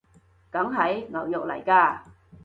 [0.49, 1.07] 梗係！
[1.09, 1.99] 牛肉來㗎！